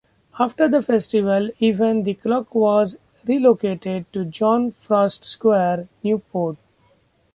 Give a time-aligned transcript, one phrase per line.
[0.39, 6.57] After the festival event the clock was relocated to John Frost Square, Newport.